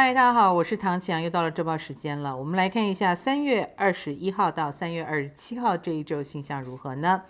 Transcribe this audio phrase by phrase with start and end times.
[0.00, 2.36] 嗨，大家好，我是唐綺阳，又到了周报时间了。
[2.36, 7.22] 我们来看一下三月二十一号到三月二十七号这一周星象如何呢？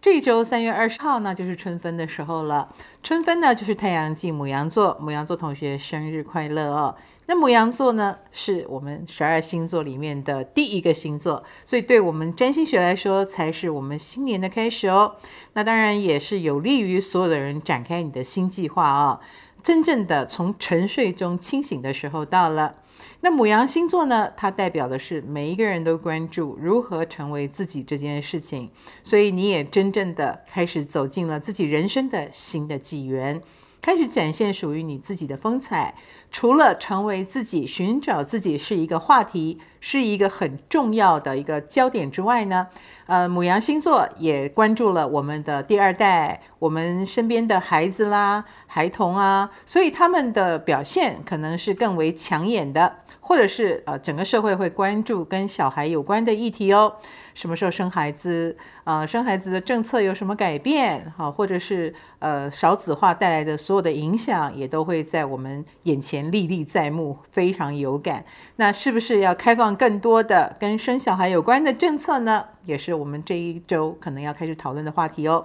[0.00, 2.72] 这一周三月二十号呢，就是春分的时候了。
[3.02, 6.94] 春分呢，就是太阳进母羊座，母羊座同学生日快乐哦。
[7.28, 15.16] 那母羊座呢，是我们十二星座里面的第一个星座，所以对我们占星学来说，才是我们新年的开始哦。
[15.54, 19.18] 那当然也是有利于所有的人展开你的新计划哦。
[19.66, 22.76] 真正的从沉睡中清醒的时候到了。
[23.22, 28.70] 那母羊星座呢，它代表的是每一个人都关注如何成为自己这件事情，
[29.02, 33.42] 所以你也真正的开始走进了自己人生的新的纪元。
[33.86, 35.94] 开始展现属于你自己的风采。
[36.32, 42.66] 除了成为自己、寻找自己是一个话题，是一个很重要的一个焦点之外呢，
[43.06, 52.96] 呃，母羊星座也关注了我们的第二代，我们身边的孩子啦、孩童啊，所以他们的表现可能是更为抢眼的。
[53.26, 56.94] 或者是呃，整个社会会关注跟小孩有关的议题哦，
[57.34, 58.56] 什么时候生孩子？
[58.84, 61.12] 呃，生孩子的政策有什么改变？
[61.16, 68.24] 好，或者是呃，少子化带来的所有的影响，也都会在我们眼前历历在目，非常有感。
[68.54, 72.44] 那是不是要开放更多的跟生小孩有关的政策呢？
[72.64, 75.44] 也是我们这一周可能要开始讨论的话题哦。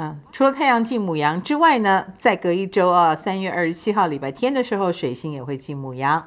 [0.00, 6.26] 嗯，除了太阳进母羊之外呢，再隔一周啊，三月二十七号礼拜天的时候，水星也会进母羊。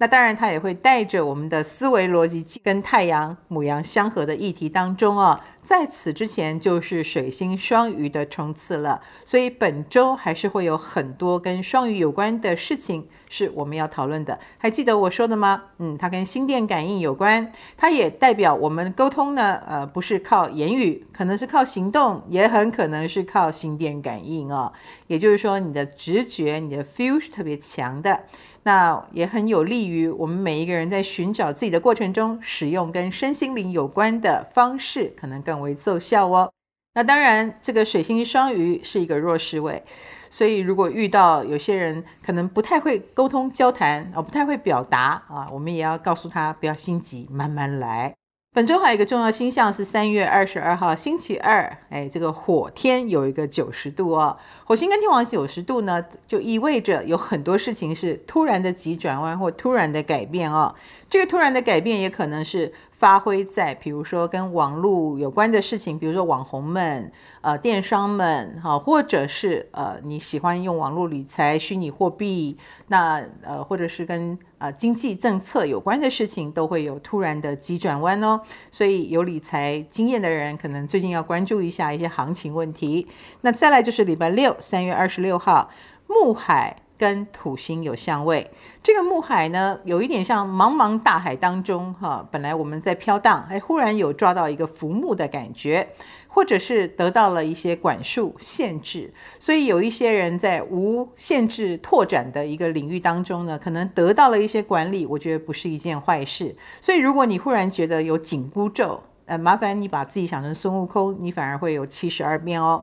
[0.00, 5.38] 那当然，它也会带着我们的思维逻辑跟太阳母羊相合的议题当中啊，
[5.70, 14.36] 在此之前就是水星双鱼的冲刺了，所以本周还是会有很多跟双鱼有关的事情是我们要讨论的。
[14.58, 15.62] 还记得我说的吗？
[15.78, 24.72] 嗯，它跟心电感应有关，它也代表我们沟通呢，呃，不是靠言语，可能是靠行动，也很可能是靠心电感应哦。
[25.06, 28.22] 也就是说，你的直觉、你的 feel 是特别强的。
[28.62, 36.52] 那也很有利于我们每一个人在寻找自己的过程中，使用跟身心灵有关的方式，可能更为奏效哦。
[36.94, 39.82] 那当然，这个水星双鱼是一个弱势位，
[40.28, 48.12] 所以如果遇到有些人可能不太会沟通交谈啊，不太会表达啊，我们也要告诉他不要心急，慢慢来。
[48.52, 60.74] 本周还有一个重要星象是三月二十二号星期二，哎，这个火天有一个九十度哦，火星跟天王九十度呢，就意味着有很多事情是突然的急转弯或突然的改变哦。
[61.10, 62.72] 这个突然的改变也可能是。
[63.00, 67.10] 发挥在比如说跟网络有关的事情，比如说网红们、
[67.40, 78.38] 呃电商们，哈，或者是呃你喜欢用网络理财、虚拟货币，那呃或者是跟呃经济政策有关的事情，都会有突然的急转弯哦。
[78.70, 83.08] 所以有理财经验的人，可能最近要关注一下一些行情问题。
[83.40, 85.70] 那再来就是礼拜六，三月二十六号，
[86.06, 86.76] 木海。
[87.00, 88.50] 跟土星有相位，
[88.82, 95.88] 这个木海呢，有一点像茫茫大海当中，哈，本来我们在飘荡，哎，忽然有抓到一个浮木的感觉，
[96.28, 106.54] 或者是得到了一些管束限制，所以有一些人在无限制拓展的一个领域当中呢，可能得到了一些管理，我觉得不是一件坏事。
[106.82, 112.82] 所以如果你忽然觉得有紧箍咒，呃，麻烦你把自己想成孙悟空，你反而会有七十二变哦。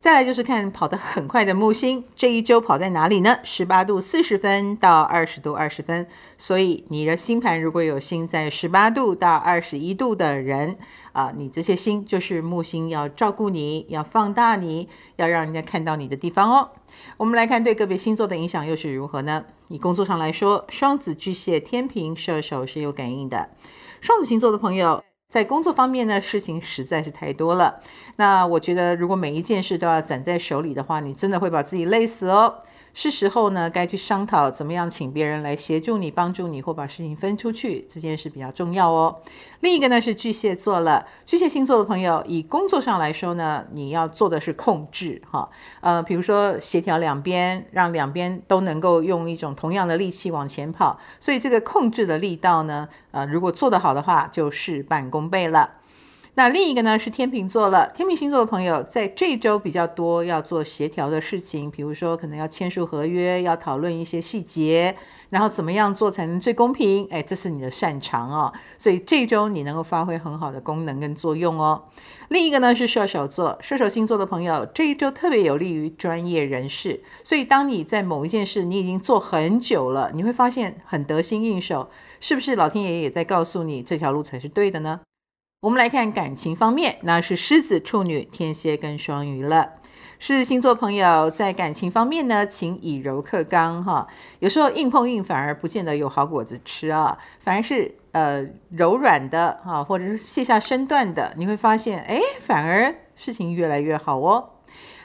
[0.00, 3.36] 再来就是看跑得很快的木星，这一周跑在哪里呢？
[3.42, 6.06] 十八度四十分到二十度二十分，
[6.38, 10.76] 所以你的星盘如果有星在十八度到二十一度的人
[11.12, 16.70] 啊，你这些星就是木星要照顾你，要放大你，要让人家看到你的地方哦。
[17.16, 19.44] 我们来看对个别星座的影响又是如何呢？
[19.66, 23.50] 以工作上来说，双子、巨蟹、天秤、射手是有感应的。
[24.00, 25.02] 双子星座的朋友。
[25.28, 27.80] 在工作方面呢，事情实在是太多了。
[28.16, 32.62] 那我觉得，如果每一件事都要攒在手里的话，你真的会把自己累死哦。
[33.00, 39.20] 是时候呢，该去商讨怎么样请别人来协助你、帮助你，或把事情分出去，这件事比较重要哦。
[39.60, 45.48] 另一个呢是巨蟹座了，巨蟹星座的朋友，以工作上来说呢，你要做的是控制哈，
[45.80, 55.70] 呃，比如说协调两边，让两边都能够用一种同样的力气往前跑，所以这个控制的力道呢，呃，如果做得好的话，就事半功倍了。
[56.38, 64.94] 那另一个呢是天秤座了，天秤星座的朋友在这周比较多要做协调的事情，比如说可能要签署合约，要讨论一些细节，
[65.30, 67.08] 然后怎么样做才能最公平？
[67.10, 71.82] 哎，这是你的擅长哦，所以这周你能够发挥很好的功能跟作用哦。
[72.28, 85.00] 另一个呢是射手座，射手星座的朋友这一周特别有利于专业人士，所以当你在某一件事你已经做很久了，你会发现很得心应手，是不是老天爷也在告诉你这条路才是对的呢？
[85.60, 89.72] 我们来看感情方面，那是狮子、处女、天蝎跟双鱼了。
[90.20, 94.06] 狮子星座朋友在感情方面呢，请以柔克刚哈。
[94.38, 104.50] 有时候硬碰硬反而不见得有好果子吃啊，反而是呃柔软的哈，或者是卸下身段的，你会发现哎，反而事情越来越好哦。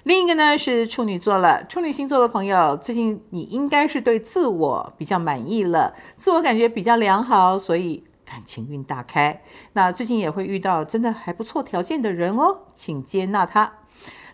[0.03, 8.03] 另一个呢是处女座了，处女星座的朋友，最近你应该是对自我比较满意了，自我感觉比较良好，所以
[8.33, 9.43] 感情运大开。
[9.73, 13.71] 那最近也会遇到真的还不错条件的人哦，请接纳他。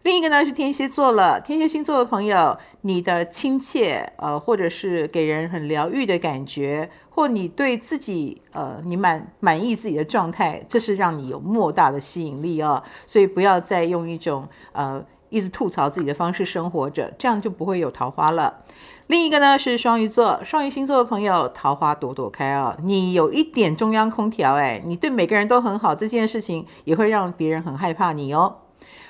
[0.04, 12.81] 另一个呢是天蝎座了，天蝎星座的朋友，你的亲切，呃，或者是给人很疗愈的感觉，或你对自己，呃，你满满意自己的状态，这是让你有莫大的吸引力哦。
[13.06, 15.04] 所以不要再用一种，呃。
[15.30, 18.62] 一直吐槽自己的方式生活着，这样就不会有桃花了。
[19.08, 22.76] 另一个呢是双鱼座，双鱼星座的朋友，桃花朵朵开、哦！
[22.84, 28.58] 你有一点中央空调，哎，你对每个人都很好，这件事情也会让别人很害怕你哦。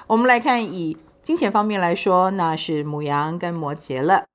[0.07, 4.28] 我们来看以金钱方面来说，那是母羊跟摩羯了。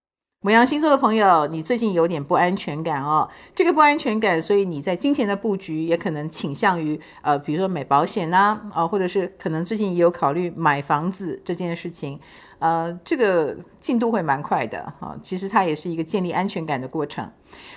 [0.45, 3.27] 牡羊星座的朋友，你最近有点不安全感哦。
[3.55, 12.21] 这个不安全感，所以你在金钱的布局也可能倾向于呃，比如说买保险呐，啊、或者是可能最近也有考虑买房子这件事情。
[12.59, 17.31] 呃，这个进度会蛮快的哈、其实它也是一个建立安全感的过程。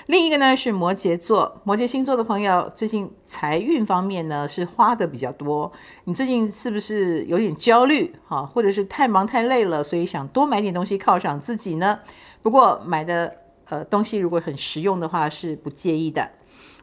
[0.06, 5.72] 另一个呢是摩羯座，摩羯星座的朋友，最近财运方面呢是花的比较多。
[6.06, 12.00] 你最近是不是有点焦虑哈、或者是太忙太累了，所以想多买点东西犒赏自己呢？
[12.42, 13.36] 不过买的
[13.70, 16.30] 呃东西如果很实用的话是不介意的。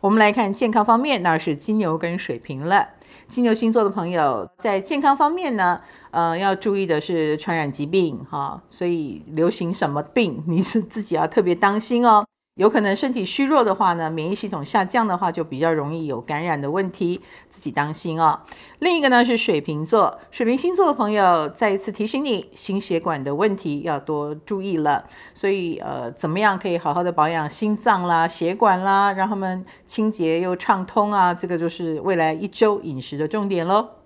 [0.00, 2.88] 我们来看健康方面，那是金牛跟水瓶了。
[3.28, 5.81] 金牛星座的朋友在健康方面呢，
[6.11, 12.25] 呃，要注意的是传染疾病哈，所以流行什么病，你是自己要特别当心哦。
[12.56, 18.43] 有可能身体虚弱的话呢，免疫系统下降的话，就比较容易有感染的问题，自己当心哦。
[18.79, 25.05] 另一个呢是水瓶座，水瓶星座的朋友，再一次提醒你，心血管的问题要多注意了。
[25.35, 31.35] 所以呃，怎么样可以好好的保养心脏啦、血管啦，让他们清洁又畅通啊？
[31.35, 34.04] 这个就是未来一周饮食的重点喽。